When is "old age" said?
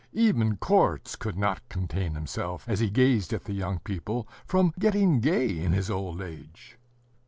5.91-6.79